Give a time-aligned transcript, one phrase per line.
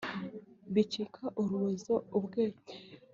[0.73, 2.61] bikica urubozo ubwenge